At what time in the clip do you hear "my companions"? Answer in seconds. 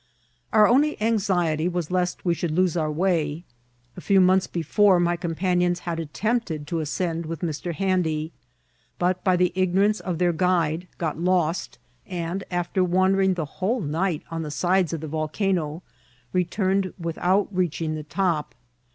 4.99-5.81